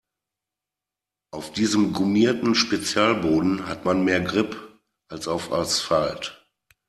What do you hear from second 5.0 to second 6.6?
als auf Asphalt.